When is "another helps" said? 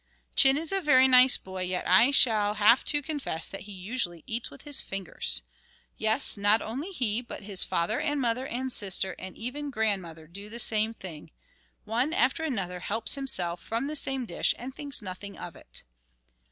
12.43-13.13